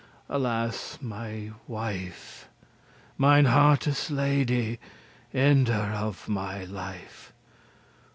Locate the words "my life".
6.27-7.31